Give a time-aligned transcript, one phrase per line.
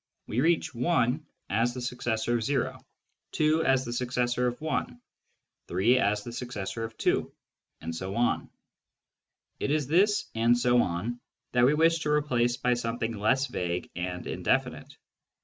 [0.25, 1.19] We reach I,
[1.51, 2.79] as the successor of o;
[3.33, 4.99] 2, as the successor of 1;
[5.67, 7.31] 3, as the successor of 2;
[7.81, 8.49] and so on.
[9.59, 11.19] It is this" and so on"
[11.51, 14.97] that we wish to replace by something less vague and indefinite.